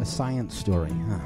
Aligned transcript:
A 0.00 0.04
science 0.04 0.56
story, 0.56 0.90
huh? 1.08 1.18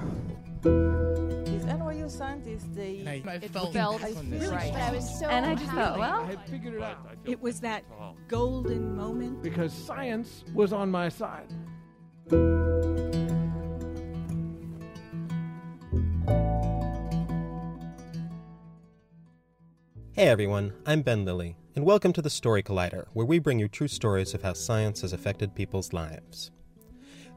These 0.62 1.64
NYU 1.64 2.10
scientists, 2.10 2.66
they 2.74 3.04
I, 3.06 3.30
I 3.30 3.34
it 3.36 3.50
felt, 3.50 3.72
felt 3.72 4.02
on 4.04 4.30
this. 4.30 4.48
right. 4.48 4.72
I 4.72 4.92
was 4.92 5.18
so 5.18 5.26
and 5.26 5.44
I 5.44 5.54
just 5.54 5.70
thought, 5.72 5.98
well, 5.98 6.20
I 6.22 6.26
had 6.26 6.48
figured 6.48 6.74
it 6.74 6.82
out 6.82 6.98
It 7.24 7.40
was 7.40 7.60
that 7.60 7.84
golden 8.28 8.96
moment. 8.96 9.42
because 9.42 9.72
science 9.72 10.44
was 10.54 10.72
on 10.72 10.90
my 10.90 11.08
side. 11.08 11.48
Hey 20.12 20.28
everyone, 20.28 20.72
I'm 20.86 21.02
Ben 21.02 21.24
Lillie, 21.24 21.56
and 21.74 21.84
welcome 21.84 22.12
to 22.12 22.20
the 22.22 22.28
Story 22.30 22.62
Collider, 22.62 23.06
where 23.14 23.24
we 23.26 23.38
bring 23.38 23.58
you 23.58 23.68
true 23.68 23.88
stories 23.88 24.34
of 24.34 24.42
how 24.42 24.52
science 24.52 25.00
has 25.02 25.12
affected 25.12 25.54
people's 25.54 25.92
lives. 25.92 26.50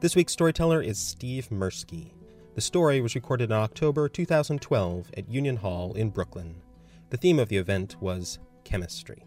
This 0.04 0.16
week's 0.16 0.34
storyteller 0.34 0.82
is 0.82 0.98
Steve 0.98 1.48
Mirsky. 1.50 2.10
The 2.54 2.60
story 2.60 3.00
was 3.00 3.14
recorded 3.14 3.44
in 3.44 3.56
October 3.56 4.06
2012 4.06 5.10
at 5.16 5.30
Union 5.30 5.56
Hall 5.56 5.94
in 5.94 6.10
Brooklyn. 6.10 6.56
The 7.08 7.16
theme 7.16 7.38
of 7.38 7.48
the 7.48 7.56
event 7.56 7.96
was 8.02 8.38
chemistry. 8.64 9.24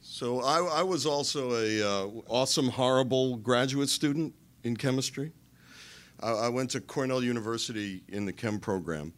So 0.00 0.40
I, 0.40 0.80
I 0.80 0.82
was 0.82 1.06
also 1.06 1.52
a 1.54 1.80
uh, 1.80 2.08
awesome, 2.26 2.70
horrible 2.70 3.36
graduate 3.36 3.88
student 3.88 4.34
in 4.64 4.76
chemistry. 4.76 5.30
I, 6.18 6.32
I 6.32 6.48
went 6.48 6.70
to 6.70 6.80
Cornell 6.80 7.22
University 7.22 8.02
in 8.08 8.26
the 8.26 8.32
chem 8.32 8.58
program, 8.58 9.12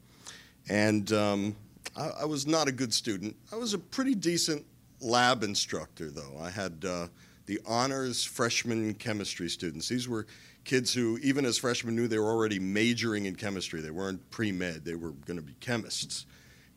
and 0.69 1.11
um, 1.15 1.57
I, 1.97 2.11
I 2.23 2.25
was 2.25 2.47
not 2.47 2.69
a 2.69 2.73
good 2.73 2.93
student. 2.93 3.37
I 3.53 3.57
was 3.57 3.75
a 3.75 3.79
pretty 3.79 4.15
decent 4.15 4.65
lab 5.01 5.43
instructor, 5.43 6.11
though. 6.11 6.39
I 6.41 6.51
had 6.51 6.85
uh, 6.87 7.09
the 7.47 7.61
honors 7.67 8.25
freshman 8.25 8.95
chemistry 8.95 9.49
students. 9.49 9.89
These 9.89 10.09
were 10.09 10.27
kids 10.65 10.93
who, 10.93 11.19
even 11.23 11.45
as 11.45 11.59
freshmen, 11.59 11.95
knew 11.95 12.09
they 12.09 12.19
were 12.19 12.31
already 12.31 12.59
majoring 12.59 13.27
in 13.27 13.37
chemistry. 13.37 13.81
They 13.81 13.91
weren't 13.91 14.31
pre 14.31 14.51
med; 14.51 14.85
they 14.85 14.95
were 14.95 15.11
going 15.11 15.37
to 15.37 15.43
be 15.43 15.55
chemists. 15.61 16.27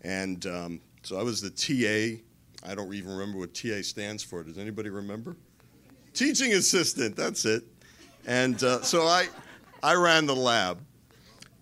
And 0.02 0.46
um, 0.46 0.82
so 1.04 1.20
I 1.20 1.24
was 1.24 1.42
the 1.42 1.50
TA. 1.50 2.22
I 2.70 2.76
don't 2.76 2.94
even 2.94 3.12
remember 3.12 3.40
what 3.40 3.54
TA 3.54 3.82
stands 3.82 4.24
for. 4.24 4.44
Does 4.44 4.58
anybody 4.58 4.90
remember? 4.90 5.36
Teaching 6.14 6.54
assistant. 6.54 7.16
That's 7.16 7.46
it. 7.46 7.64
And 8.26 8.62
uh, 8.64 8.82
so 8.82 9.04
I, 9.08 9.28
I 9.82 9.94
ran 9.96 10.26
the 10.26 10.36
lab. 10.36 10.80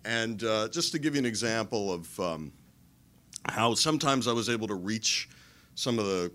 And 0.04 0.42
uh, 0.42 0.68
just 0.68 0.92
to 0.92 0.98
give 0.98 1.14
you 1.14 1.18
an 1.20 1.26
example 1.26 1.92
of 1.92 2.20
um, 2.20 2.52
how 3.48 3.74
sometimes 3.74 4.28
I 4.28 4.32
was 4.32 4.48
able 4.48 4.68
to 4.68 4.74
reach 4.74 5.28
some 5.74 5.98
of 5.98 6.06
the 6.06 6.32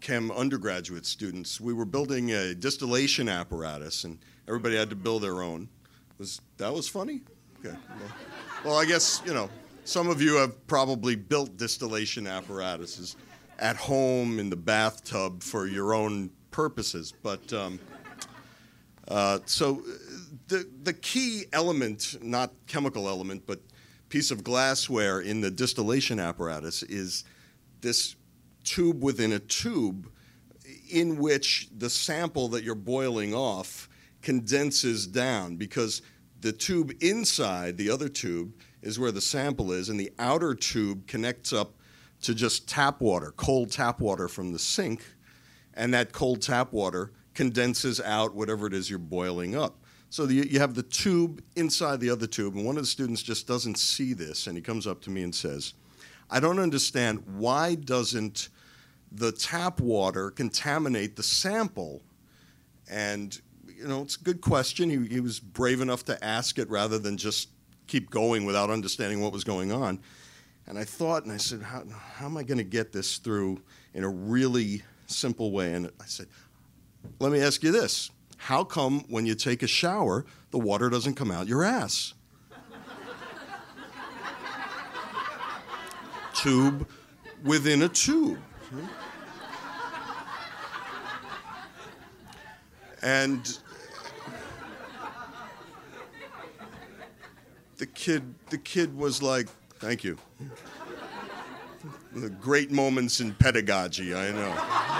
chem 0.00 0.30
undergraduate 0.30 1.06
students, 1.06 1.60
we 1.60 1.72
were 1.72 1.84
building 1.84 2.32
a 2.32 2.54
distillation 2.54 3.28
apparatus, 3.28 4.04
and 4.04 4.18
everybody 4.48 4.76
had 4.76 4.90
to 4.90 4.96
build 4.96 5.22
their 5.22 5.42
own. 5.42 5.68
Was 6.18 6.40
that 6.56 6.72
was 6.72 6.88
funny? 6.88 7.20
Okay. 7.64 7.76
Well, 7.88 8.12
well, 8.64 8.76
I 8.76 8.84
guess 8.84 9.22
you 9.24 9.34
know 9.34 9.50
some 9.84 10.08
of 10.08 10.20
you 10.22 10.36
have 10.36 10.66
probably 10.66 11.16
built 11.16 11.56
distillation 11.56 12.26
apparatuses 12.26 13.16
at 13.58 13.76
home 13.76 14.38
in 14.38 14.48
the 14.48 14.56
bathtub 14.56 15.42
for 15.42 15.66
your 15.66 15.94
own 15.94 16.30
purposes, 16.50 17.12
but. 17.22 17.52
Um, 17.52 17.78
uh, 19.08 19.40
so 19.44 19.82
the 20.46 20.68
the 20.84 20.92
key 20.92 21.44
element, 21.52 22.16
not 22.22 22.52
chemical 22.68 23.08
element, 23.08 23.42
but 23.44 23.60
piece 24.10 24.30
of 24.30 24.44
glassware 24.44 25.20
in 25.20 25.40
the 25.40 25.50
distillation 25.50 26.20
apparatus 26.20 26.82
is 26.82 27.24
this 27.80 28.16
tube 28.64 29.02
within 29.02 29.32
a 29.32 29.38
tube 29.38 30.10
in 30.90 31.16
which 31.16 31.68
the 31.78 31.88
sample 31.88 32.48
that 32.48 32.62
you're 32.62 32.74
boiling 32.74 33.32
off 33.32 33.88
condenses 34.20 35.06
down 35.06 35.56
because 35.56 36.02
the 36.40 36.52
tube 36.52 36.92
inside 37.00 37.76
the 37.78 37.88
other 37.88 38.08
tube 38.08 38.52
is 38.82 38.98
where 38.98 39.12
the 39.12 39.20
sample 39.20 39.72
is 39.72 39.88
and 39.88 39.98
the 39.98 40.12
outer 40.18 40.54
tube 40.54 41.06
connects 41.06 41.52
up 41.52 41.74
to 42.22 42.34
just 42.34 42.68
tap 42.68 43.00
water, 43.00 43.32
cold 43.36 43.70
tap 43.70 44.00
water 44.00 44.28
from 44.28 44.52
the 44.52 44.58
sink, 44.58 45.04
and 45.74 45.94
that 45.94 46.12
cold 46.12 46.42
tap 46.42 46.72
water 46.72 47.12
condenses 47.34 48.00
out 48.00 48.34
whatever 48.34 48.66
it 48.66 48.74
is 48.74 48.90
you're 48.90 48.98
boiling 48.98 49.56
up. 49.56 49.78
So 50.10 50.26
the, 50.26 50.34
you 50.34 50.58
have 50.58 50.74
the 50.74 50.82
tube 50.82 51.40
inside 51.54 52.00
the 52.00 52.10
other 52.10 52.26
tube, 52.26 52.56
and 52.56 52.66
one 52.66 52.76
of 52.76 52.82
the 52.82 52.88
students 52.88 53.22
just 53.22 53.46
doesn't 53.46 53.78
see 53.78 54.12
this, 54.12 54.48
and 54.48 54.56
he 54.56 54.62
comes 54.62 54.86
up 54.86 55.00
to 55.02 55.10
me 55.10 55.22
and 55.22 55.32
says, 55.32 55.74
I 56.28 56.40
don't 56.40 56.58
understand 56.58 57.22
why 57.36 57.76
doesn't 57.76 58.48
the 59.12 59.30
tap 59.30 59.80
water 59.80 60.30
contaminate 60.30 61.14
the 61.14 61.22
sample? 61.22 62.02
And, 62.90 63.40
you 63.66 63.86
know, 63.86 64.02
it's 64.02 64.16
a 64.16 64.20
good 64.20 64.40
question. 64.40 64.90
He, 64.90 65.14
he 65.14 65.20
was 65.20 65.38
brave 65.38 65.80
enough 65.80 66.04
to 66.06 66.24
ask 66.24 66.58
it 66.58 66.68
rather 66.68 66.98
than 66.98 67.16
just 67.16 67.48
keep 67.86 68.10
going 68.10 68.44
without 68.44 68.68
understanding 68.68 69.20
what 69.20 69.32
was 69.32 69.44
going 69.44 69.72
on. 69.72 70.00
And 70.66 70.76
I 70.78 70.84
thought, 70.84 71.24
and 71.24 71.32
I 71.32 71.36
said, 71.36 71.62
how, 71.62 71.84
how 72.14 72.26
am 72.26 72.36
I 72.36 72.42
going 72.42 72.58
to 72.58 72.64
get 72.64 72.92
this 72.92 73.18
through 73.18 73.60
in 73.94 74.04
a 74.04 74.08
really 74.08 74.82
simple 75.06 75.50
way? 75.50 75.74
And 75.74 75.86
I 76.00 76.06
said, 76.06 76.26
let 77.18 77.32
me 77.32 77.40
ask 77.40 77.62
you 77.62 77.72
this. 77.72 78.10
How 78.40 78.64
come 78.64 79.04
when 79.08 79.26
you 79.26 79.34
take 79.34 79.62
a 79.62 79.66
shower, 79.66 80.24
the 80.50 80.58
water 80.58 80.88
doesn't 80.90 81.14
come 81.14 81.30
out 81.30 81.46
your 81.46 81.62
ass? 81.62 82.14
tube 86.40 86.88
within 87.44 87.82
a 87.82 87.88
tube. 87.88 88.38
And 93.02 93.58
the 97.78 97.86
kid 97.86 98.34
the 98.50 98.58
kid 98.58 98.96
was 98.96 99.22
like, 99.22 99.48
"Thank 99.78 100.04
you." 100.04 100.18
The 102.12 102.30
great 102.30 102.70
moments 102.70 103.20
in 103.20 103.34
pedagogy, 103.34 104.14
I 104.14 104.32
know. 104.32 104.96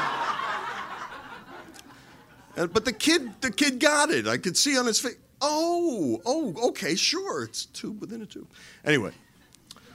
And, 2.56 2.72
but 2.72 2.84
the 2.84 2.92
kid, 2.92 3.40
the 3.40 3.50
kid 3.50 3.78
got 3.78 4.10
it. 4.10 4.26
I 4.26 4.36
could 4.36 4.56
see 4.56 4.78
on 4.78 4.86
his 4.86 5.00
face. 5.00 5.16
Oh, 5.40 6.20
oh, 6.26 6.68
okay, 6.68 6.94
sure. 6.94 7.44
It's 7.44 7.66
tube 7.66 8.00
within 8.00 8.20
a 8.22 8.26
tube. 8.26 8.48
Anyway, 8.84 9.12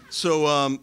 so 0.10 0.48
um, 0.48 0.80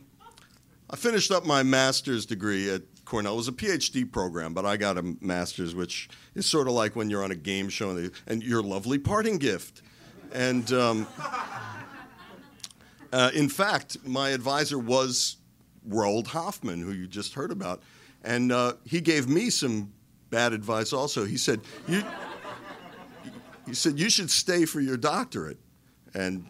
I 0.90 0.96
finished 0.96 1.30
up 1.30 1.44
my 1.44 1.62
master's 1.62 2.26
degree 2.26 2.70
at 2.70 2.82
Cornell. 3.04 3.34
It 3.34 3.36
was 3.36 3.48
a 3.48 3.52
PhD 3.52 4.10
program, 4.10 4.54
but 4.54 4.64
I 4.64 4.76
got 4.76 4.98
a 4.98 5.16
master's, 5.20 5.74
which 5.74 6.08
is 6.34 6.46
sort 6.46 6.68
of 6.68 6.74
like 6.74 6.94
when 6.94 7.10
you're 7.10 7.24
on 7.24 7.30
a 7.30 7.36
game 7.36 7.68
show 7.68 7.90
and, 7.90 7.98
they, 7.98 8.10
and 8.26 8.42
your 8.42 8.62
lovely 8.62 8.98
parting 8.98 9.38
gift. 9.38 9.82
And 10.32 10.72
um, 10.72 11.06
uh, 13.12 13.30
in 13.34 13.48
fact, 13.48 13.98
my 14.06 14.30
advisor 14.30 14.78
was 14.78 15.36
Roald 15.88 16.28
Hoffmann, 16.28 16.80
who 16.80 16.92
you 16.92 17.06
just 17.06 17.34
heard 17.34 17.50
about, 17.50 17.82
and 18.22 18.52
uh, 18.52 18.74
he 18.84 19.00
gave 19.00 19.28
me 19.28 19.50
some 19.50 19.92
bad 20.32 20.52
advice 20.52 20.92
also. 20.92 21.24
He 21.24 21.36
said, 21.36 21.60
you, 21.86 22.02
he 23.66 23.74
said, 23.74 24.00
you 24.00 24.10
should 24.10 24.30
stay 24.30 24.64
for 24.64 24.80
your 24.80 24.96
doctorate. 24.96 25.58
And 26.14 26.46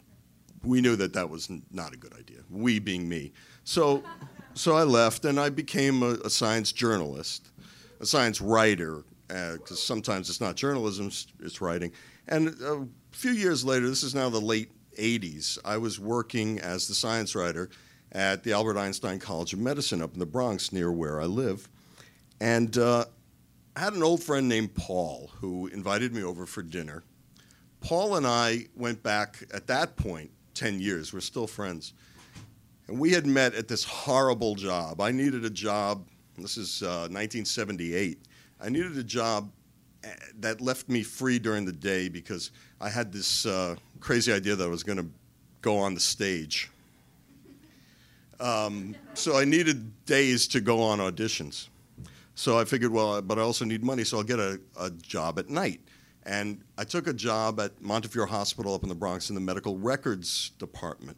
we 0.65 0.81
knew 0.81 0.97
that 0.97 1.13
that 1.13 1.29
was 1.29 1.51
not 1.71 1.93
a 1.93 1.97
good 1.99 2.15
idea, 2.15 2.39
we 2.49 2.79
being 2.79 3.07
me. 3.07 3.33
So, 3.65 4.03
so 4.55 4.75
I 4.75 4.85
left 4.85 5.25
and 5.25 5.39
I 5.39 5.51
became 5.51 6.03
a, 6.03 6.13
a 6.25 6.31
science 6.31 6.73
journalist, 6.73 7.51
a 8.01 8.07
science 8.07 8.41
writer, 8.41 9.03
because 9.29 9.83
sometimes 9.83 10.31
it's 10.31 10.41
not 10.41 10.57
journalism, 10.57 11.09
it's, 11.09 11.27
it's 11.41 11.61
writing. 11.61 11.93
And 12.29 12.49
a 12.63 12.87
few 13.11 13.33
years 13.33 13.65
later, 13.65 13.89
this 13.89 14.05
is 14.05 14.15
now 14.15 14.29
the 14.29 14.41
late 14.41 14.71
80s, 14.97 15.59
I 15.65 15.79
was 15.79 15.99
working 15.99 16.61
as 16.61 16.87
the 16.87 16.95
science 16.95 17.35
writer 17.35 17.71
at 18.13 18.45
the 18.45 18.53
Albert 18.53 18.77
Einstein 18.77 19.19
College 19.19 19.55
of 19.55 19.59
Medicine 19.59 20.03
up 20.03 20.13
in 20.13 20.21
the 20.21 20.27
Bronx 20.27 20.71
near 20.71 20.93
where 20.93 21.21
I 21.21 21.25
live. 21.25 21.69
And 22.41 22.77
uh, 22.77 23.07
I 23.75 23.81
had 23.81 23.95
an 23.95 24.03
old 24.03 24.23
friend 24.23 24.49
named 24.49 24.75
Paul 24.75 25.31
who 25.41 25.67
invited 25.69 26.15
me 26.15 26.23
over 26.23 26.45
for 26.45 26.63
dinner. 26.63 27.03
Paul 27.81 28.17
and 28.17 28.27
I 28.27 28.67
went 28.77 29.03
back 29.03 29.43
at 29.53 29.67
that 29.69 29.97
point 29.97 30.31
10 30.55 30.79
years. 30.79 31.13
We're 31.13 31.21
still 31.21 31.47
friends. 31.47 31.95
And 32.87 32.99
we 32.99 33.13
had 33.13 33.27
met 33.27 33.55
at 33.55 33.69
this 33.69 33.83
horrible 33.83 34.57
job. 34.57 35.01
I 35.01 35.11
needed 35.11 35.47
a 35.47 35.51
job, 35.51 36.07
this 36.37 36.59
is 36.59 36.83
uh, 36.83 37.09
1978. 37.09 38.19
I 38.61 38.69
needed 38.69 38.99
a 38.99 39.03
job 39.03 39.51
eh, 40.05 40.09
that 40.41 40.61
left 40.61 40.91
me 40.91 41.03
free 41.03 41.39
during 41.39 41.65
the 41.65 41.73
day 41.73 42.11
because 42.11 42.51
I 42.79 42.91
had 42.91 43.11
this 43.11 43.47
uh, 43.47 43.77
crazy 44.01 44.33
idea 44.33 44.55
that 44.55 44.65
I 44.65 44.69
was 44.69 44.83
going 44.83 44.99
to 44.99 45.07
go 45.63 45.79
on 45.79 45.95
the 45.95 46.01
stage. 46.01 46.71
Um, 48.39 48.97
so 49.15 49.39
I 49.39 49.45
needed 49.47 50.05
days 50.05 50.47
to 50.49 50.61
go 50.61 50.83
on 50.83 50.99
auditions. 50.99 51.69
So 52.43 52.59
I 52.59 52.65
figured, 52.65 52.91
well, 52.91 53.23
but 53.23 53.39
I 53.39 53.43
also 53.43 53.65
need 53.65 53.85
money, 53.85 54.03
so 54.03 54.17
I'll 54.17 54.25
get 54.25 54.41
a, 54.41 54.61
a 54.77 54.91
job 54.91 55.39
at 55.39 55.49
night. 55.49 55.81
And 56.25 56.65
I 56.77 56.83
took 56.83 57.07
a 57.07 57.13
job 57.13 57.61
at 57.61 57.81
Montefiore 57.81 58.27
Hospital 58.27 58.75
up 58.75 58.83
in 58.83 58.89
the 58.89 58.97
Bronx 58.97 59.29
in 59.29 59.37
the 59.37 59.41
medical 59.41 59.79
records 59.79 60.51
department. 60.59 61.17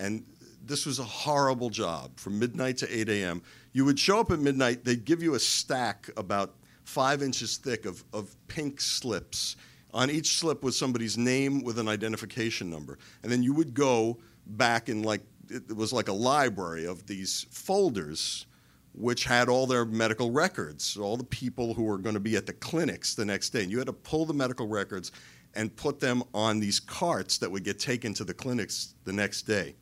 And 0.00 0.24
this 0.66 0.84
was 0.84 0.98
a 0.98 1.04
horrible 1.04 1.70
job 1.70 2.18
from 2.18 2.40
midnight 2.40 2.76
to 2.78 2.92
8 2.92 3.08
a.m. 3.08 3.40
You 3.72 3.84
would 3.84 4.00
show 4.00 4.18
up 4.18 4.32
at 4.32 4.40
midnight, 4.40 4.84
they'd 4.84 5.04
give 5.04 5.22
you 5.22 5.36
a 5.36 5.38
stack 5.38 6.10
about 6.16 6.56
five 6.82 7.22
inches 7.22 7.56
thick 7.56 7.86
of, 7.86 8.02
of 8.12 8.34
pink 8.48 8.80
slips. 8.80 9.54
On 9.92 10.10
each 10.10 10.38
slip 10.38 10.64
was 10.64 10.76
somebody's 10.76 11.16
name 11.16 11.62
with 11.62 11.78
an 11.78 11.86
identification 11.86 12.68
number. 12.68 12.98
And 13.22 13.30
then 13.30 13.44
you 13.44 13.54
would 13.54 13.74
go 13.74 14.18
back 14.44 14.88
in 14.88 15.04
like, 15.04 15.22
it 15.48 15.76
was 15.76 15.92
like 15.92 16.08
a 16.08 16.12
library 16.12 16.84
of 16.84 17.06
these 17.06 17.46
folders 17.52 18.46
which 18.94 19.24
had 19.24 19.48
all 19.48 19.66
their 19.66 19.84
medical 19.84 20.30
records, 20.30 20.96
all 20.96 21.16
the 21.16 21.24
people 21.24 21.74
who 21.74 21.82
were 21.82 21.98
going 21.98 22.14
to 22.14 22.20
be 22.20 22.36
at 22.36 22.46
the 22.46 22.52
clinics 22.52 23.14
the 23.14 23.24
next 23.24 23.50
day. 23.50 23.62
And 23.62 23.70
you 23.70 23.78
had 23.78 23.88
to 23.88 23.92
pull 23.92 24.24
the 24.24 24.34
medical 24.34 24.68
records 24.68 25.10
and 25.54 25.74
put 25.74 26.00
them 26.00 26.22
on 26.32 26.60
these 26.60 26.80
carts 26.80 27.38
that 27.38 27.50
would 27.50 27.64
get 27.64 27.78
taken 27.78 28.14
to 28.14 28.24
the 28.24 28.34
clinics 28.34 28.94
the 29.04 29.12
next 29.12 29.42
day. 29.42 29.74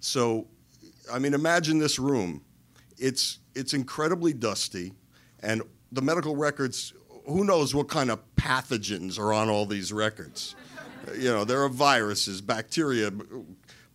So, 0.00 0.46
I 1.12 1.18
mean, 1.18 1.34
imagine 1.34 1.78
this 1.78 1.98
room. 1.98 2.42
It's, 2.98 3.38
it's 3.54 3.74
incredibly 3.74 4.32
dusty, 4.32 4.92
and 5.40 5.62
the 5.90 6.02
medical 6.02 6.36
records, 6.36 6.92
who 7.26 7.44
knows 7.44 7.74
what 7.74 7.88
kind 7.88 8.10
of 8.10 8.20
pathogens 8.36 9.18
are 9.18 9.32
on 9.32 9.48
all 9.48 9.66
these 9.66 9.92
records? 9.92 10.54
you 11.16 11.30
know, 11.30 11.44
there 11.44 11.62
are 11.62 11.68
viruses, 11.68 12.40
bacteria, 12.40 13.10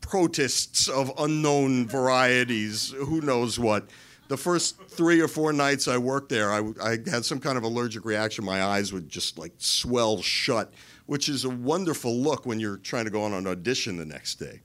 protists 0.01 0.87
of 0.87 1.11
unknown 1.17 1.87
varieties, 1.87 2.91
who 2.91 3.21
knows 3.21 3.59
what 3.59 3.89
the 4.27 4.37
first 4.37 4.77
three 4.89 5.21
or 5.21 5.27
four 5.27 5.53
nights 5.53 5.87
I 5.87 5.97
worked 5.97 6.29
there, 6.29 6.51
I, 6.51 6.59
I, 6.81 6.97
had 7.09 7.23
some 7.23 7.39
kind 7.39 7.57
of 7.57 7.63
allergic 7.63 8.05
reaction. 8.05 8.43
My 8.43 8.63
eyes 8.63 8.91
would 8.91 9.09
just 9.09 9.37
like 9.37 9.53
swell 9.57 10.21
shut, 10.21 10.73
which 11.05 11.29
is 11.29 11.45
a 11.45 11.49
wonderful 11.49 12.15
look 12.15 12.45
when 12.45 12.59
you're 12.59 12.77
trying 12.77 13.05
to 13.05 13.11
go 13.11 13.23
on 13.23 13.33
an 13.33 13.47
audition 13.47 13.97
the 13.97 14.05
next 14.05 14.35
day. 14.35 14.61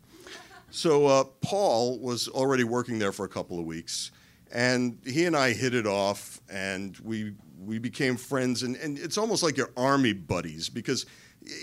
So 0.71 1.07
uh, 1.07 1.25
Paul 1.43 1.99
was 1.99 2.29
already 2.29 2.65
working 2.65 2.99
there 2.99 3.13
for 3.13 3.25
a 3.25 3.29
couple 3.29 3.59
of 3.59 3.67
weeks, 3.67 4.11
and 4.51 4.99
he 5.05 5.27
and 5.27 5.37
I 5.37 5.53
hit 5.53 5.75
it 5.75 5.87
off, 5.87 6.41
and 6.51 6.97
we 7.05 7.35
we 7.65 7.79
became 7.79 8.17
friends. 8.17 8.63
And, 8.63 8.77
and 8.77 8.99
it's 8.99 9.19
almost 9.19 9.43
like 9.43 9.57
you're 9.57 9.71
army 9.77 10.15
buddies 10.15 10.69
because 10.69 11.07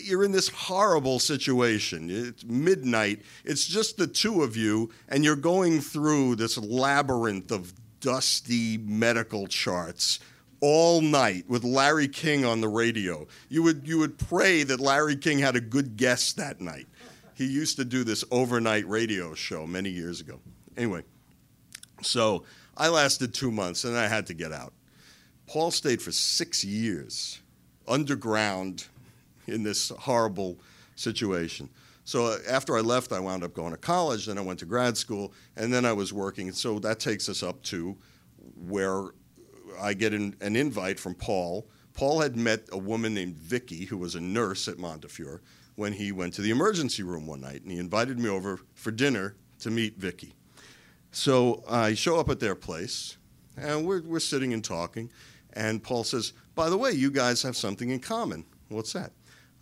you're 0.04 0.24
in 0.24 0.32
this 0.32 0.50
horrible 0.50 1.20
situation. 1.20 2.10
It's 2.10 2.44
midnight. 2.46 3.24
It's 3.46 3.66
just 3.66 3.98
the 3.98 4.08
two 4.08 4.44
of 4.44 4.56
you, 4.56 4.92
and 5.08 5.24
you're 5.24 5.36
going 5.36 5.82
through 5.82 6.36
this 6.36 6.58
labyrinth 6.58 7.52
of 7.52 7.74
dusty 8.00 8.78
medical 8.78 9.48
charts 9.48 10.20
all 10.62 11.02
night 11.02 11.46
with 11.48 11.64
Larry 11.64 12.08
King 12.08 12.46
on 12.46 12.62
the 12.62 12.68
radio. 12.68 13.28
You 13.48 13.64
would, 13.64 13.88
you 13.88 14.00
would 14.00 14.18
pray 14.18 14.64
that 14.64 14.80
Larry 14.80 15.16
King 15.16 15.40
had 15.40 15.56
a 15.56 15.62
good 15.62 15.98
guest 15.98 16.38
that 16.38 16.60
night. 16.60 16.88
He 17.34 17.46
used 17.46 17.78
to 17.78 17.86
do 17.86 18.04
this 18.04 18.24
overnight 18.32 18.88
radio 18.88 19.34
show 19.34 19.66
many 19.66 19.90
years 19.90 20.20
ago. 20.20 20.40
Anyway, 20.76 21.04
so 22.02 22.44
I 22.76 22.90
lasted 22.90 23.34
two 23.34 23.52
months 23.52 23.86
and 23.86 23.98
I 23.98 24.08
had 24.08 24.28
to 24.28 24.34
get 24.34 24.52
out. 24.52 24.74
Paul 25.48 25.72
stayed 25.72 26.02
for 26.02 26.12
six 26.12 26.64
years 26.64 27.42
underground 27.88 28.86
in 29.48 29.64
this 29.64 29.90
horrible 29.90 30.60
situation. 30.96 31.70
So 32.10 32.26
uh, 32.26 32.38
after 32.50 32.76
I 32.76 32.82
left, 32.82 33.12
I 33.12 33.20
wound 33.20 33.44
up 33.44 33.54
going 33.54 33.70
to 33.70 33.78
college, 33.78 34.26
then 34.26 34.40
I 34.40 34.42
went 34.42 34.58
to 34.62 34.66
grad 34.66 34.98
school, 34.98 35.32
and 35.56 35.72
then 35.72 35.86
I 35.86 35.94
was 35.94 36.12
working. 36.12 36.52
So 36.52 36.80
that 36.80 37.00
takes 37.00 37.30
us 37.30 37.44
up 37.44 37.62
to 37.66 37.96
where 38.56 39.10
I 39.80 39.94
get 39.94 40.16
an, 40.16 40.36
an 40.42 40.56
invite 40.56 41.00
from 41.00 41.14
Paul. 41.14 41.70
Paul 41.94 42.22
had 42.22 42.36
met 42.36 42.68
a 42.72 42.80
woman 42.80 43.14
named 43.14 43.36
Vicky, 43.36 43.86
who 43.86 43.96
was 43.96 44.16
a 44.16 44.20
nurse 44.20 44.68
at 44.68 44.80
Montefiore, 44.80 45.44
when 45.76 45.94
he 45.94 46.12
went 46.12 46.34
to 46.34 46.42
the 46.42 46.50
emergency 46.50 47.04
room 47.04 47.28
one 47.28 47.42
night, 47.42 47.62
and 47.62 47.72
he 47.72 47.78
invited 47.78 48.18
me 48.18 48.28
over 48.28 48.60
for 48.74 48.90
dinner 48.90 49.36
to 49.60 49.70
meet 49.70 49.98
Vicky. 49.98 50.34
So 51.12 51.64
I 51.70 51.94
show 51.94 52.20
up 52.20 52.28
at 52.30 52.40
their 52.40 52.56
place, 52.56 53.18
and 53.56 53.86
we're, 53.86 54.02
we're 54.02 54.20
sitting 54.20 54.52
and 54.52 54.64
talking, 54.64 55.12
and 55.54 55.84
Paul 55.84 56.04
says, 56.04 56.34
By 56.56 56.72
the 56.72 56.78
way, 56.78 56.90
you 56.90 57.12
guys 57.12 57.44
have 57.44 57.56
something 57.56 57.92
in 57.92 58.00
common. 58.00 58.46
What's 58.70 58.94
that? 58.94 59.12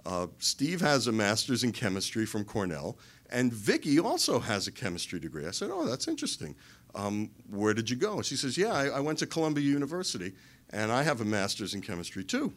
Uh, 0.08 0.28
Steve 0.40 0.80
has 0.80 1.08
a 1.08 1.12
master's 1.12 1.66
in 1.66 1.74
chemistry 1.74 2.26
from 2.26 2.46
Cornell, 2.46 2.98
and 3.30 3.52
Vicky 3.52 4.00
also 4.00 4.40
has 4.40 4.66
a 4.66 4.72
chemistry 4.72 5.20
degree. 5.20 5.46
I 5.46 5.52
said, 5.52 5.70
Oh, 5.70 5.86
that's 5.86 6.08
interesting. 6.08 6.56
Um, 6.96 7.30
where 7.50 7.74
did 7.74 7.90
you 7.90 7.98
go? 7.98 8.22
She 8.22 8.38
says, 8.38 8.58
Yeah, 8.58 8.72
I, 8.72 8.86
I, 8.86 9.00
went 9.02 9.20
to 9.20 9.28
Columbia 9.28 9.66
University, 9.66 10.32
and 10.70 10.94
I 10.94 11.04
have 11.04 11.20
a 11.20 11.26
master's 11.26 11.74
in 11.74 11.82
chemistry 11.82 12.24
too. 12.24 12.54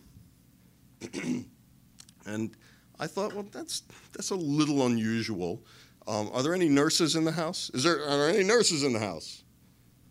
and 2.24 2.56
I 3.00 3.08
thought, 3.08 3.34
well, 3.34 3.46
that's, 3.50 3.82
that's 4.12 4.30
a 4.30 4.36
little 4.36 4.86
unusual. 4.86 5.60
Um, 6.06 6.30
are 6.32 6.44
there 6.44 6.54
any 6.54 6.68
nurses 6.68 7.16
in 7.16 7.24
the 7.24 7.32
house? 7.32 7.68
Is 7.74 7.82
there, 7.82 7.96
are 7.96 8.16
there 8.16 8.28
any 8.28 8.44
nurses 8.44 8.84
in 8.84 8.92
the 8.92 9.00
house? 9.00 9.42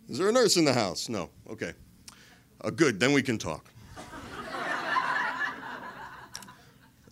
Is 0.09 0.17
there 0.17 0.27
a 0.27 0.33
nurse 0.33 0.57
in 0.57 0.65
the 0.65 0.73
house? 0.73 1.07
No. 1.07 1.29
Okay. 1.49 1.71
Uh, 2.59 2.69
good, 2.69 2.99
then 2.99 3.13
we 3.13 3.21
can 3.21 3.37
talk. 3.37 3.71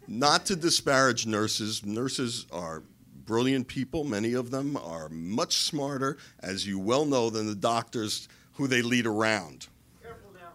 Not 0.08 0.46
to 0.46 0.56
disparage 0.56 1.26
nurses, 1.26 1.86
nurses 1.86 2.46
are 2.52 2.84
brilliant 3.26 3.68
people. 3.68 4.06
Many 4.06 4.34
of 4.34 4.52
them 4.52 4.78
are 4.78 5.10
much 5.10 5.58
smarter, 5.58 6.18
as 6.40 6.66
you 6.66 6.80
well 6.80 7.06
know, 7.06 7.30
than 7.30 7.46
the 7.46 7.56
doctors 7.56 8.30
who 8.54 8.68
they 8.68 8.82
lead 8.82 9.06
around. 9.06 9.68
Careful 10.02 10.32
now. 10.34 10.54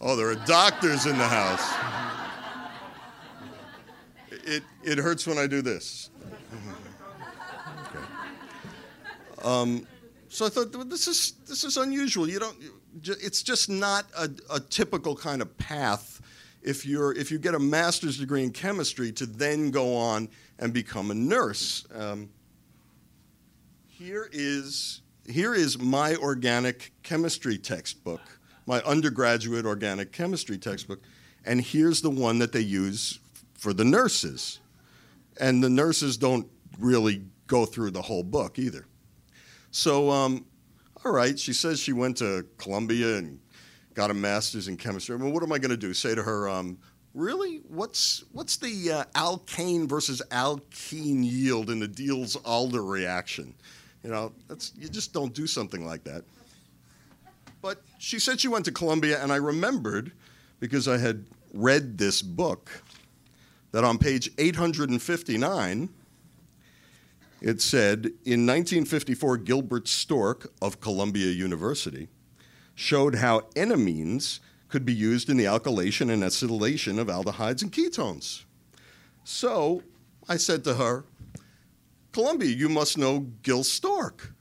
Oh, 0.00 0.16
there 0.16 0.28
are 0.28 0.34
doctors 0.46 1.06
in 1.06 1.16
the 1.16 1.28
house. 1.28 1.64
It, 4.44 4.64
it 4.82 4.98
hurts 4.98 5.26
when 5.26 5.38
I 5.38 5.46
do 5.46 5.62
this. 5.62 6.10
Okay. 7.86 8.04
Um, 9.44 9.86
so 10.28 10.46
I 10.46 10.48
thought 10.48 10.72
this 10.88 11.06
is 11.06 11.34
this 11.46 11.62
is 11.64 11.76
unusual. 11.76 12.28
You 12.28 12.40
don't. 12.40 12.56
It's 13.04 13.42
just 13.42 13.68
not 13.68 14.06
a, 14.16 14.28
a 14.52 14.60
typical 14.60 15.14
kind 15.14 15.42
of 15.42 15.56
path 15.58 16.20
if 16.62 16.84
you're 16.84 17.12
if 17.16 17.30
you 17.30 17.38
get 17.38 17.54
a 17.54 17.58
master's 17.58 18.18
degree 18.18 18.42
in 18.42 18.50
chemistry 18.50 19.12
to 19.12 19.26
then 19.26 19.70
go 19.70 19.96
on 19.96 20.28
and 20.58 20.72
become 20.72 21.10
a 21.10 21.14
nurse. 21.14 21.86
Um, 21.94 22.28
here 23.86 24.28
is 24.32 25.02
here 25.26 25.54
is 25.54 25.78
my 25.78 26.16
organic 26.16 26.92
chemistry 27.02 27.58
textbook, 27.58 28.20
my 28.66 28.80
undergraduate 28.82 29.64
organic 29.64 30.12
chemistry 30.12 30.58
textbook, 30.58 31.00
and 31.44 31.60
here's 31.60 32.00
the 32.00 32.10
one 32.10 32.38
that 32.38 32.52
they 32.52 32.60
use 32.60 33.20
for 33.54 33.72
the 33.72 33.84
nurses. 33.84 34.60
And 35.38 35.62
the 35.62 35.70
nurses 35.70 36.16
don't 36.16 36.46
really 36.78 37.22
go 37.46 37.64
through 37.64 37.92
the 37.92 38.02
whole 38.02 38.22
book 38.22 38.58
either. 38.58 38.86
So, 39.70 40.10
um, 40.10 40.44
all 41.04 41.12
right, 41.12 41.38
she 41.38 41.52
says 41.52 41.78
she 41.78 41.92
went 41.92 42.18
to 42.18 42.46
Columbia 42.58 43.16
and 43.16 43.38
got 43.94 44.10
a 44.10 44.14
master's 44.14 44.68
in 44.68 44.76
chemistry. 44.76 45.14
I 45.14 45.18
mean, 45.18 45.32
what 45.32 45.42
am 45.42 45.52
I 45.52 45.58
going 45.58 45.70
to 45.70 45.76
do? 45.76 45.92
Say 45.94 46.14
to 46.14 46.22
her, 46.22 46.48
um, 46.48 46.78
really? 47.14 47.58
What's 47.68 48.24
what's 48.32 48.56
the 48.56 48.92
uh, 48.92 49.04
alkane 49.14 49.88
versus 49.88 50.22
alkene 50.30 51.24
yield 51.24 51.70
in 51.70 51.80
the 51.80 51.88
Diels-Alder 51.88 52.84
reaction? 52.84 53.54
You 54.04 54.10
know, 54.10 54.32
that's 54.48 54.72
you 54.78 54.88
just 54.88 55.12
don't 55.12 55.34
do 55.34 55.46
something 55.46 55.84
like 55.84 56.04
that. 56.04 56.24
But 57.62 57.82
she 57.98 58.18
said 58.18 58.40
she 58.40 58.48
went 58.48 58.64
to 58.64 58.72
Columbia, 58.72 59.22
and 59.22 59.30
I 59.32 59.36
remembered 59.36 60.12
because 60.60 60.88
I 60.88 60.98
had 60.98 61.26
read 61.52 61.98
this 61.98 62.22
book 62.22 62.82
that 63.72 63.84
on 63.84 63.98
page 63.98 64.30
859 64.38 65.88
it 67.40 67.62
said 67.62 68.04
in 68.26 68.46
1954 68.46 69.38
Gilbert 69.38 69.88
Stork 69.88 70.52
of 70.60 70.80
Columbia 70.80 71.28
University 71.28 72.08
showed 72.80 73.16
how 73.16 73.40
enamines 73.56 74.40
could 74.70 74.86
be 74.86 74.94
used 74.94 75.28
in 75.28 75.36
the 75.36 75.44
alkylation 75.44 76.10
and 76.10 76.22
acetylation 76.22 76.98
of 76.98 77.08
aldehydes 77.08 77.60
and 77.60 77.70
ketones. 77.70 78.44
So 79.22 79.82
I 80.26 80.38
said 80.38 80.64
to 80.64 80.74
her, 80.74 81.04
Columbia, 82.12 82.48
you 82.48 82.70
must 82.70 82.96
know 82.96 83.26
Gil 83.42 83.64
Stork. 83.64 84.32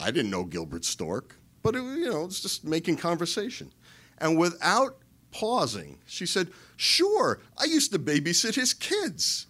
I 0.00 0.10
didn't 0.10 0.32
know 0.32 0.42
Gilbert 0.42 0.84
Stork, 0.84 1.36
but 1.62 1.76
it, 1.76 1.82
you 1.82 2.10
know, 2.10 2.24
it's 2.24 2.40
just 2.40 2.64
making 2.64 2.96
conversation. 2.96 3.70
And 4.18 4.36
without 4.36 4.98
pausing, 5.30 5.98
she 6.04 6.26
said, 6.26 6.50
Sure, 6.76 7.38
I 7.56 7.64
used 7.64 7.92
to 7.92 8.00
babysit 8.00 8.56
his 8.56 8.74
kids. 8.74 9.46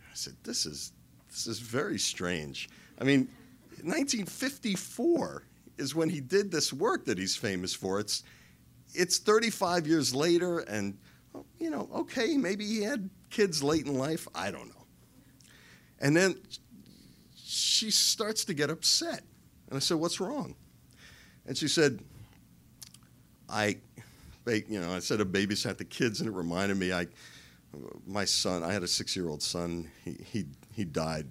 I 0.00 0.14
said, 0.14 0.36
This 0.44 0.66
is 0.66 0.92
this 1.28 1.48
is 1.48 1.58
very 1.58 1.98
strange. 1.98 2.68
I 3.00 3.04
mean, 3.04 3.28
1954, 3.82 5.42
is 5.78 5.94
when 5.94 6.08
he 6.08 6.20
did 6.20 6.50
this 6.50 6.72
work 6.72 7.04
that 7.06 7.18
he's 7.18 7.36
famous 7.36 7.74
for. 7.74 8.00
It's 8.00 8.22
it's 8.94 9.18
35 9.18 9.86
years 9.86 10.14
later, 10.14 10.60
and 10.60 10.98
you 11.58 11.70
know, 11.70 11.88
okay, 11.94 12.36
maybe 12.36 12.66
he 12.66 12.82
had 12.82 13.08
kids 13.30 13.62
late 13.62 13.86
in 13.86 13.96
life. 13.96 14.28
I 14.34 14.50
don't 14.50 14.68
know. 14.68 14.86
And 16.00 16.16
then 16.16 16.36
she 17.36 17.90
starts 17.90 18.44
to 18.46 18.54
get 18.54 18.70
upset, 18.70 19.22
and 19.68 19.76
I 19.76 19.78
said, 19.78 19.96
"What's 19.96 20.20
wrong?" 20.20 20.54
And 21.46 21.56
she 21.56 21.68
said, 21.68 22.00
"I." 23.48 23.78
You 24.44 24.80
know, 24.80 24.92
I 24.92 24.98
said 24.98 25.20
I 25.20 25.24
babysat 25.24 25.78
the 25.78 25.84
kids, 25.84 26.20
and 26.20 26.28
it 26.28 26.32
reminded 26.32 26.76
me. 26.76 26.92
I, 26.92 27.06
my 28.04 28.24
son, 28.24 28.64
I 28.64 28.72
had 28.72 28.82
a 28.82 28.88
six-year-old 28.88 29.40
son. 29.40 29.88
He 30.04 30.16
he 30.24 30.46
he 30.72 30.84
died 30.84 31.30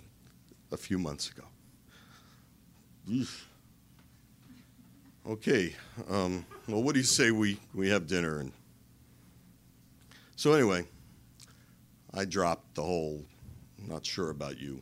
a 0.72 0.78
few 0.78 0.98
months 0.98 1.30
ago. 1.30 1.44
Okay. 5.28 5.76
Um, 6.10 6.46
well, 6.68 6.82
what 6.82 6.94
do 6.94 7.00
you 7.00 7.06
say 7.06 7.32
we, 7.32 7.60
we 7.74 7.90
have 7.90 8.08
dinner? 8.08 8.40
And 8.40 8.52
so 10.36 10.54
anyway, 10.54 10.86
I 12.14 12.26
dropped 12.26 12.76
the 12.76 12.82
whole 12.82 13.24
not 13.78 14.06
sure 14.06 14.30
about 14.30 14.60
you. 14.60 14.82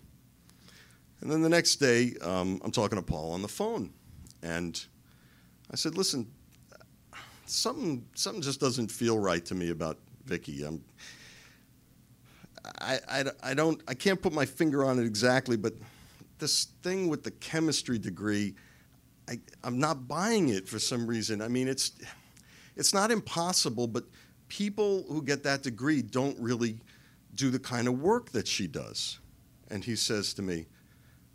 And 1.21 1.29
then 1.29 1.41
the 1.41 1.49
next 1.49 1.77
day, 1.77 2.13
um, 2.21 2.61
I'm 2.63 2.71
talking 2.71 2.97
to 2.97 3.03
Paul 3.03 3.31
on 3.33 3.41
the 3.41 3.47
phone, 3.47 3.91
and 4.41 4.81
I 5.69 5.75
said, 5.75 5.97
"Listen, 5.97 6.27
something 7.45 8.05
something 8.13 8.41
just 8.41 8.59
doesn't 8.59 8.89
feel 8.89 9.19
right 9.19 9.43
to 9.45 9.55
me 9.55 9.69
about 9.69 9.97
Vicky. 10.25 10.63
I'm, 10.63 10.83
I, 12.79 12.99
I, 13.09 13.23
I 13.43 13.53
don't 13.53 13.81
I 13.87 13.93
can't 13.93 14.21
put 14.21 14.31
my 14.31 14.45
finger 14.45 14.85
on 14.85 14.97
it 14.97 15.05
exactly, 15.05 15.57
but 15.57 15.73
this 16.37 16.65
thing 16.83 17.09
with 17.09 17.23
the 17.23 17.31
chemistry 17.31 17.99
degree, 17.99 18.55
I, 19.29 19.39
I'm 19.63 19.79
not 19.79 20.07
buying 20.07 20.49
it 20.49 20.67
for 20.67 20.79
some 20.79 21.05
reason. 21.05 21.41
I 21.41 21.47
mean, 21.47 21.67
it's 21.67 21.91
it's 22.75 22.93
not 22.93 23.11
impossible, 23.11 23.87
but 23.87 24.05
people 24.47 25.05
who 25.07 25.21
get 25.21 25.43
that 25.43 25.61
degree 25.61 26.01
don't 26.01 26.37
really 26.39 26.79
do 27.35 27.51
the 27.51 27.59
kind 27.59 27.87
of 27.87 28.01
work 28.01 28.31
that 28.31 28.47
she 28.47 28.67
does." 28.67 29.19
And 29.69 29.83
he 29.83 29.95
says 29.95 30.33
to 30.33 30.41
me, 30.41 30.65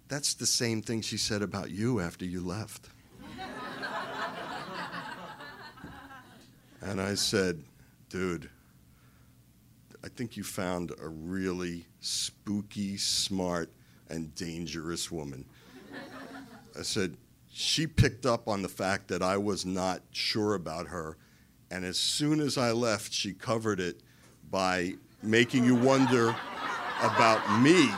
"That's 0.08 0.34
the 0.34 0.46
same 0.46 0.82
thing 0.82 1.02
she 1.02 1.16
said 1.16 1.42
about 1.42 1.70
you 1.70 2.00
after 2.00 2.24
you 2.24 2.40
left." 2.40 2.88
And 6.84 7.00
I 7.00 7.14
said, 7.14 7.64
dude, 8.10 8.50
I 10.04 10.08
think 10.08 10.36
you 10.36 10.44
found 10.44 10.92
a 11.00 11.08
really 11.08 11.86
spooky, 12.00 12.98
smart, 12.98 13.72
and 14.10 14.34
dangerous 14.34 15.10
woman. 15.10 15.46
I 16.78 16.82
said, 16.82 17.16
she 17.56 17.86
picked 17.86 18.26
up 18.26 18.48
on 18.48 18.62
the 18.62 18.68
fact 18.68 19.06
that 19.06 19.22
I 19.22 19.36
was 19.36 19.64
not 19.64 20.02
sure 20.10 20.56
about 20.56 20.88
her. 20.88 21.16
And 21.70 21.84
as 21.84 21.96
soon 21.96 22.40
as 22.40 22.58
I 22.58 22.72
left, 22.72 23.12
she 23.12 23.32
covered 23.32 23.78
it 23.78 24.00
by 24.50 24.94
making 25.22 25.64
you 25.64 25.76
wonder 25.76 26.34
about 27.00 27.60
me. 27.60 27.90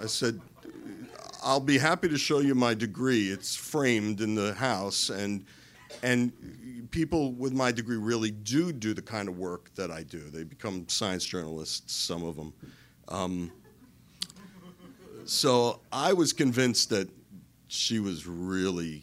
I 0.00 0.06
said, 0.06 0.40
I'll 1.42 1.58
be 1.58 1.76
happy 1.76 2.08
to 2.08 2.16
show 2.16 2.38
you 2.38 2.54
my 2.54 2.74
degree. 2.74 3.30
It's 3.30 3.56
framed 3.56 4.20
in 4.20 4.36
the 4.36 4.54
house, 4.54 5.08
and 5.08 5.44
and 6.04 6.32
people 6.92 7.32
with 7.32 7.52
my 7.52 7.72
degree 7.72 7.96
really 7.96 8.30
do 8.30 8.72
do 8.72 8.94
the 8.94 9.02
kind 9.02 9.28
of 9.28 9.36
work 9.38 9.74
that 9.74 9.90
I 9.90 10.04
do. 10.04 10.20
They 10.30 10.44
become 10.44 10.88
science 10.88 11.24
journalists, 11.24 11.92
some 11.92 12.22
of 12.22 12.36
them. 12.36 12.52
Um, 13.08 13.50
so 15.24 15.80
I 15.92 16.12
was 16.12 16.32
convinced 16.32 16.90
that 16.90 17.08
she 17.68 17.98
was 17.98 18.26
really 18.26 19.02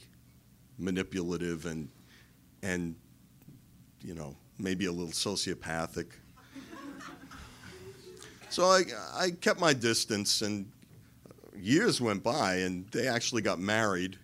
manipulative 0.77 1.65
and 1.65 1.89
and 2.61 2.95
you 4.01 4.13
know 4.13 4.35
maybe 4.57 4.85
a 4.85 4.91
little 4.91 5.11
sociopathic. 5.11 6.07
So 8.49 8.65
I, 8.65 8.81
I 9.13 9.31
kept 9.31 9.59
my 9.59 9.73
distance 9.73 10.41
and 10.41 10.71
years 11.61 12.01
went 12.01 12.23
by 12.23 12.55
and 12.55 12.87
they 12.87 13.07
actually 13.07 13.41
got 13.41 13.59
married 13.59 14.17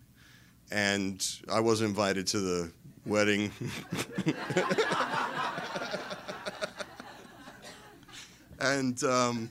and 0.71 1.27
i 1.49 1.59
was 1.59 1.81
invited 1.81 2.25
to 2.25 2.39
the 2.39 2.71
wedding 3.05 3.51
and 8.59 9.03
um, 9.03 9.49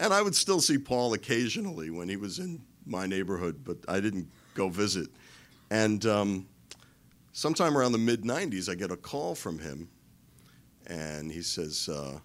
and 0.00 0.12
i 0.12 0.22
would 0.22 0.34
still 0.34 0.60
see 0.60 0.78
paul 0.78 1.14
occasionally 1.14 1.90
when 1.90 2.08
he 2.08 2.16
was 2.16 2.38
in 2.38 2.60
my 2.86 3.06
neighborhood 3.06 3.62
but 3.64 3.76
i 3.88 4.00
didn't 4.00 4.28
go 4.54 4.68
visit. 4.68 5.08
And 5.70 6.06
um, 6.06 6.46
sometime 7.32 7.76
around 7.76 7.92
the 7.92 7.98
mid 7.98 8.22
90s 8.22 8.70
i 8.70 8.74
get 8.74 8.90
a 8.90 8.96
call 8.96 9.34
from 9.34 9.58
him 9.58 9.88
and 10.86 11.30
he 11.30 11.42
says 11.42 11.88
uh, 11.88 12.18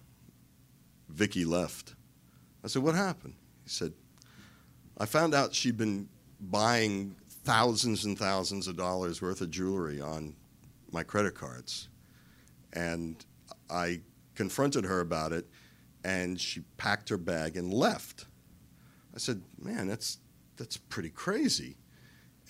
vicky 1.08 1.44
left. 1.44 1.94
I 2.64 2.68
said 2.68 2.82
what 2.82 2.94
happened? 2.94 3.34
He 3.64 3.70
said 3.70 3.92
I 4.98 5.06
found 5.06 5.34
out 5.34 5.54
she'd 5.54 5.76
been 5.76 6.08
buying 6.40 7.16
thousands 7.44 8.04
and 8.04 8.18
thousands 8.18 8.68
of 8.68 8.76
dollars 8.76 9.20
worth 9.20 9.40
of 9.40 9.50
jewelry 9.50 10.00
on 10.00 10.34
my 10.92 11.02
credit 11.02 11.34
cards. 11.34 11.88
And 12.72 13.24
I 13.70 14.00
confronted 14.34 14.84
her 14.84 15.00
about 15.00 15.32
it, 15.32 15.46
and 16.04 16.40
she 16.40 16.60
packed 16.76 17.08
her 17.08 17.18
bag 17.18 17.56
and 17.56 17.72
left. 17.72 18.26
I 19.14 19.18
said, 19.18 19.42
Man, 19.60 19.88
that's, 19.88 20.18
that's 20.56 20.76
pretty 20.76 21.10
crazy. 21.10 21.76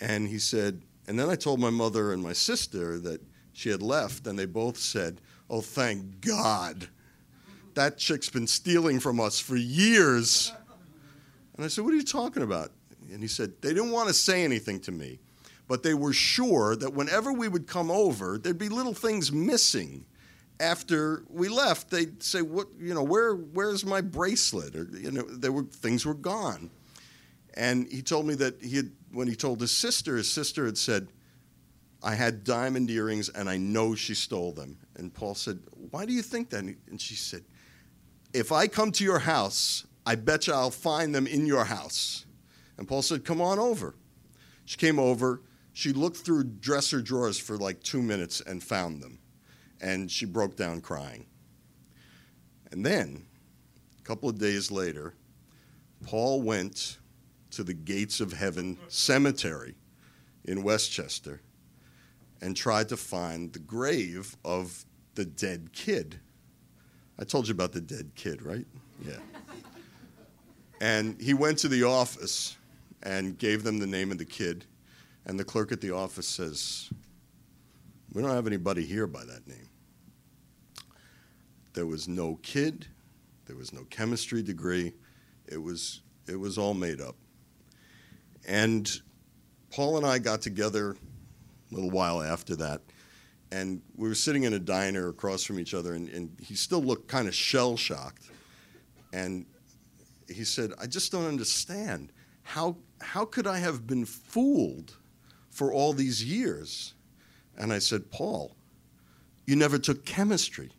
And 0.01 0.29
he 0.29 0.39
said, 0.39 0.83
And 1.07 1.19
then 1.19 1.29
I 1.29 1.37
told 1.37 1.61
my 1.61 1.71
mother 1.71 2.13
and 2.13 2.23
my 2.23 2.33
sister 2.33 2.99
that 3.01 3.21
she 3.53 3.69
had 3.69 3.83
left, 3.83 4.27
and 4.27 4.39
they 4.39 4.47
both 4.47 4.79
said, 4.79 5.21
Oh, 5.51 5.61
thank 5.61 6.21
God. 6.21 6.89
That 7.75 7.99
chick's 7.99 8.29
been 8.29 8.47
stealing 8.47 9.01
from 9.01 9.21
us 9.21 9.39
for 9.39 9.57
years. 9.57 10.53
And 11.57 11.65
I 11.65 11.69
said, 11.69 11.85
What 11.85 11.93
are 11.93 11.97
you 11.97 12.05
talking 12.05 12.43
about? 12.43 12.71
And 13.13 13.21
he 13.21 13.29
said, 13.29 13.53
They 13.61 13.71
didn't 13.71 13.91
want 13.91 14.09
to 14.09 14.15
say 14.15 14.45
anything 14.45 14.81
to 14.81 14.93
me, 14.93 15.19
but 15.69 15.83
they 15.83 15.95
were 15.95 16.13
sure 16.13 16.77
that 16.77 16.95
whenever 16.95 17.33
we 17.33 17.49
would 17.49 17.67
come 17.67 17.91
over, 17.91 18.39
there'd 18.39 18.59
be 18.59 18.69
little 18.69 18.95
things 18.95 19.31
missing. 19.33 20.05
After 20.63 21.25
we 21.29 21.49
left, 21.49 21.91
they'd 21.91 22.23
say, 22.23 22.41
"What? 22.41 22.69
You 22.79 22.95
know, 22.95 23.03
where? 23.03 23.35
Where's 23.35 23.85
my 23.85 24.01
bracelet?" 24.01 24.77
Or 24.77 24.89
you 24.93 25.11
know, 25.11 25.23
there 25.23 25.53
were 25.53 25.65
things 25.65 26.07
were 26.07 26.15
gone. 26.15 26.71
And 27.55 27.91
he 27.93 28.01
told 28.01 28.27
me 28.27 28.35
that 28.37 28.63
he 28.63 28.77
had, 28.77 28.93
when 29.11 29.29
he 29.29 29.37
told 29.37 29.61
his 29.61 29.77
sister, 29.77 30.17
his 30.17 30.31
sister 30.31 30.65
had 30.65 30.79
said, 30.79 31.09
"I 32.03 32.15
had 32.15 32.45
diamond 32.45 32.91
earrings, 32.91 33.29
and 33.29 33.51
I 33.51 33.57
know 33.59 33.95
she 33.95 34.15
stole 34.15 34.53
them." 34.53 34.79
And 34.97 35.13
Paul 35.13 35.35
said, 35.35 35.59
"Why 35.91 36.07
do 36.07 36.13
you 36.13 36.23
think 36.23 36.51
that?" 36.51 36.63
And 36.63 37.01
she 37.01 37.17
said, 37.17 37.45
"If 38.33 38.53
I 38.53 38.69
come 38.69 38.93
to 38.93 39.05
your 39.05 39.19
house, 39.19 39.85
I 40.05 40.17
bet 40.17 40.47
you 40.47 40.53
I'll 40.53 40.71
find 40.71 41.15
them 41.15 41.27
in 41.27 41.47
your 41.47 41.65
house. 41.65 42.27
And 42.77 42.89
Paul 42.89 43.03
said, 43.03 43.25
Come 43.25 43.41
on 43.41 43.59
over. 43.59 43.95
She 44.65 44.77
came 44.77 44.99
over. 44.99 45.43
She 45.73 45.93
looked 45.93 46.19
through 46.19 46.45
dresser 46.45 47.01
drawers 47.01 47.39
for 47.39 47.57
like 47.57 47.83
two 47.83 48.03
minutes 48.03 48.41
and 48.41 48.63
found 48.63 49.03
them. 49.03 49.19
And 49.83 50.11
she 50.11 50.25
broke 50.25 50.57
down 50.57 50.81
crying. 50.81 51.27
And 52.71 52.87
then, 52.87 53.27
a 53.99 54.03
couple 54.03 54.31
of 54.31 54.39
days 54.39 54.71
later, 54.71 55.15
Paul 56.07 56.41
went 56.41 56.99
to 57.51 57.63
the 57.63 57.75
Gates 57.75 58.21
of 58.21 58.33
Heaven 58.33 58.79
Cemetery 58.89 59.75
in 60.45 60.63
Westchester 60.63 61.43
and 62.41 62.57
tried 62.57 62.89
to 62.89 62.97
find 62.97 63.53
the 63.53 63.59
grave 63.59 64.37
of 64.45 64.85
the 65.15 65.25
dead 65.25 65.73
kid. 65.73 66.19
I 67.19 67.25
told 67.25 67.47
you 67.47 67.53
about 67.53 67.73
the 67.73 67.81
dead 67.81 68.13
kid, 68.15 68.43
right? 68.43 68.67
Yeah. 69.07 69.17
And 70.81 71.21
he 71.21 71.33
went 71.33 71.59
to 71.59 71.69
the 71.69 71.85
office 71.85 72.57
and 73.05 73.39
gave 73.39 73.63
them 73.63 73.79
the 73.79 73.87
name 73.87 74.11
of 74.11 74.19
the 74.19 74.25
kid. 74.25 74.65
And 75.25 75.39
the 75.39 75.45
clerk 75.45 75.71
at 75.71 75.81
the 75.81 75.93
office 75.93 76.27
says, 76.27 76.91
We 78.13 78.21
don't 78.21 78.33
have 78.33 78.49
anybody 78.49 78.85
here 78.85 79.07
by 79.07 79.25
that 79.25 79.47
name. 79.47 79.69
There 81.75 81.87
was 81.87 82.09
no 82.09 82.37
kid, 82.43 82.87
there 83.47 83.57
was 83.57 83.73
no 83.73 83.85
chemistry 83.91 84.43
degree. 84.43 84.93
It 85.47 85.59
was, 85.59 86.03
it 86.29 86.37
was 86.37 86.59
all 86.59 86.75
made 86.75 87.01
up. 87.01 87.17
And 88.47 88.91
Paul 89.71 89.97
and 89.97 90.07
I 90.07 90.19
got 90.19 90.43
together 90.43 90.97
a 91.71 91.75
little 91.75 91.91
while 91.91 92.23
after 92.23 92.57
that. 92.57 92.83
And 93.51 93.83
we 93.97 94.09
were 94.09 94.15
sitting 94.15 94.45
in 94.45 94.55
a 94.55 94.59
diner 94.59 95.09
across 95.09 95.45
from 95.45 95.59
each 95.59 95.75
other, 95.75 95.93
and, 95.93 96.09
and 96.09 96.35
he 96.41 96.55
still 96.55 96.83
looked 96.83 97.09
kind 97.09 97.29
of 97.29 97.35
shell 97.35 97.77
shocked. 97.77 98.31
And 99.13 99.45
he 100.29 100.45
said, 100.45 100.73
I 100.81 100.87
just 100.87 101.13
don't 101.13 101.27
understand. 101.27 102.13
How, 102.43 102.77
how 103.01 103.25
could 103.25 103.47
I 103.47 103.59
have 103.59 103.87
been 103.87 104.07
fooled 104.07 104.97
for 105.51 105.73
all 105.73 105.93
these 105.93 106.25
years? 106.25 106.95
And 107.59 107.73
I 107.73 107.79
said, 107.79 108.11
Paul, 108.11 108.57
you 109.47 109.57
never 109.57 109.79
took 109.79 110.05
chemistry. 110.07 110.71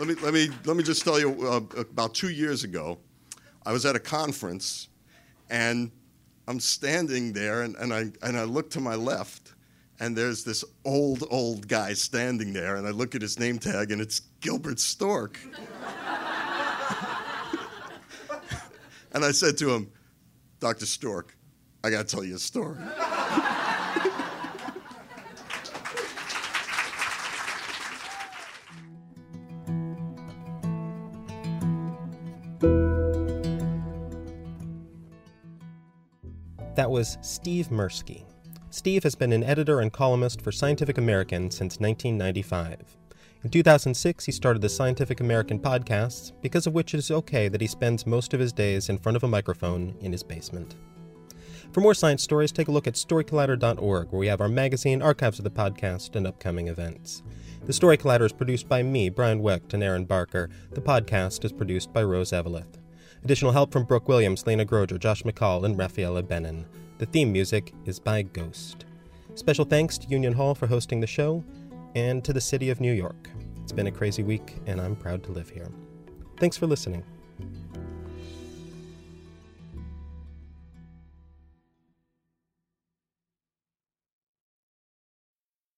Let, 0.00 0.08
me, 0.08 0.14
let, 0.22 0.32
me, 0.32 0.48
let 0.64 0.76
me 0.78 0.82
just 0.82 1.04
tell 1.04 1.20
you 1.20 1.46
uh, 1.46 1.60
about 1.78 2.14
two 2.14 2.30
years 2.30 2.64
ago, 2.64 2.98
I 3.66 3.72
was 3.72 3.84
at 3.84 3.94
a 3.94 4.00
conference 4.00 4.88
and 5.50 5.90
I'm 6.48 6.58
standing 6.58 7.34
there 7.34 7.62
and, 7.62 7.76
and, 7.76 7.92
I, 7.92 8.06
and 8.22 8.38
I 8.38 8.44
look 8.44 8.70
to 8.70 8.80
my 8.80 8.94
left 8.94 9.52
and 10.00 10.16
there's 10.16 10.42
this 10.42 10.64
old, 10.86 11.24
old 11.30 11.68
guy 11.68 11.92
standing 11.92 12.54
there, 12.54 12.76
and 12.76 12.86
I 12.86 12.90
look 12.90 13.14
at 13.14 13.20
his 13.20 13.38
name 13.38 13.58
tag, 13.58 13.92
and 13.92 14.00
it's 14.00 14.20
Gilbert 14.40 14.80
Stork. 14.80 15.38
and 19.12 19.22
I 19.22 19.30
said 19.32 19.58
to 19.58 19.68
him, 19.70 19.92
Dr. 20.58 20.86
Stork, 20.86 21.36
I 21.84 21.90
got 21.90 22.08
to 22.08 22.16
tell 22.16 22.24
you 22.24 22.36
a 22.36 22.38
story. 22.38 22.78
Was 37.00 37.16
Steve 37.22 37.68
Mirsky. 37.68 38.24
Steve 38.68 39.02
has 39.04 39.14
been 39.14 39.32
an 39.32 39.42
editor 39.42 39.80
and 39.80 39.90
columnist 39.90 40.42
for 40.42 40.52
Scientific 40.52 40.98
American 40.98 41.50
since 41.50 41.80
1995. 41.80 42.98
In 43.42 43.48
2006, 43.48 44.26
he 44.26 44.30
started 44.30 44.60
the 44.60 44.68
Scientific 44.68 45.20
American 45.20 45.58
podcasts, 45.58 46.32
because 46.42 46.66
of 46.66 46.74
which 46.74 46.92
it 46.92 46.98
is 46.98 47.10
okay 47.10 47.48
that 47.48 47.62
he 47.62 47.66
spends 47.66 48.06
most 48.06 48.34
of 48.34 48.40
his 48.40 48.52
days 48.52 48.90
in 48.90 48.98
front 48.98 49.16
of 49.16 49.24
a 49.24 49.28
microphone 49.28 49.94
in 50.02 50.12
his 50.12 50.22
basement. 50.22 50.76
For 51.72 51.80
more 51.80 51.94
science 51.94 52.22
stories, 52.22 52.52
take 52.52 52.68
a 52.68 52.70
look 52.70 52.86
at 52.86 52.96
storycollider.org, 52.96 54.10
where 54.10 54.20
we 54.20 54.26
have 54.26 54.42
our 54.42 54.48
magazine, 54.50 55.00
archives 55.00 55.38
of 55.38 55.44
the 55.44 55.50
podcast, 55.50 56.16
and 56.16 56.26
upcoming 56.26 56.68
events. 56.68 57.22
The 57.64 57.72
Story 57.72 57.96
Collider 57.96 58.26
is 58.26 58.32
produced 58.34 58.68
by 58.68 58.82
me, 58.82 59.08
Brian 59.08 59.40
Wecht, 59.40 59.72
and 59.72 59.82
Erin 59.82 60.04
Barker. 60.04 60.50
The 60.72 60.82
podcast 60.82 61.46
is 61.46 61.52
produced 61.52 61.94
by 61.94 62.02
Rose 62.02 62.32
Eveleth. 62.32 62.76
Additional 63.24 63.52
help 63.52 63.72
from 63.72 63.84
Brooke 63.84 64.06
Williams, 64.06 64.46
Lena 64.46 64.66
Groeger, 64.66 64.98
Josh 64.98 65.22
McCall, 65.22 65.64
and 65.64 65.78
Rafaela 65.78 66.22
Benin. 66.22 66.66
The 67.00 67.06
theme 67.06 67.32
music 67.32 67.72
is 67.86 67.98
by 67.98 68.20
Ghost. 68.20 68.84
Special 69.34 69.64
thanks 69.64 69.96
to 69.96 70.08
Union 70.08 70.34
Hall 70.34 70.54
for 70.54 70.66
hosting 70.66 71.00
the 71.00 71.06
show 71.06 71.42
and 71.94 72.22
to 72.22 72.34
the 72.34 72.42
city 72.42 72.68
of 72.68 72.78
New 72.78 72.92
York. 72.92 73.30
It's 73.62 73.72
been 73.72 73.86
a 73.86 73.90
crazy 73.90 74.22
week, 74.22 74.58
and 74.66 74.78
I'm 74.78 74.94
proud 74.94 75.22
to 75.22 75.32
live 75.32 75.48
here. 75.48 75.70
Thanks 76.36 76.58
for 76.58 76.66
listening. 76.66 77.02